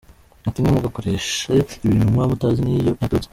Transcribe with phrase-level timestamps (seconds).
[0.47, 1.53] ati “Ntimugakoreshe
[1.83, 3.29] ibintu muba mutazi n’iyo byaturutse.